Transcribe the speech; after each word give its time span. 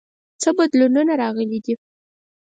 څه 0.41 0.49
بدلونونه 0.57 1.13
راغلي 1.21 1.59
دي؟ 1.65 1.73